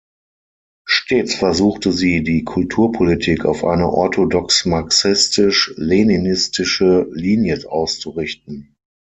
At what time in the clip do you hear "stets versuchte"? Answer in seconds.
0.87-1.91